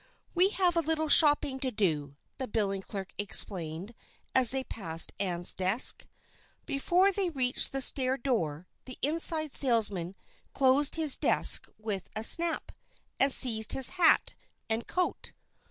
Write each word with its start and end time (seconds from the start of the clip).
"We 0.33 0.49
have 0.49 0.75
a 0.75 0.79
little 0.79 1.09
shopping 1.09 1.59
to 1.59 1.69
do," 1.69 2.15
the 2.39 2.47
billing 2.47 2.81
clerk 2.81 3.13
explained 3.19 3.93
as 4.33 4.49
they 4.49 4.63
passed 4.63 5.11
Ann's 5.19 5.53
desk. 5.53 6.07
Before 6.65 7.11
they 7.11 7.29
reached 7.29 7.71
the 7.71 7.81
stair 7.81 8.17
door, 8.17 8.67
the 8.85 8.97
inside 9.03 9.53
salesman 9.55 10.15
closed 10.55 10.95
his 10.95 11.15
desk 11.15 11.67
with 11.77 12.09
a 12.15 12.23
snap, 12.23 12.71
and 13.19 13.31
seized 13.31 13.73
his 13.73 13.89
hat 13.89 14.33
and 14.67 14.87
coat. 14.87 15.33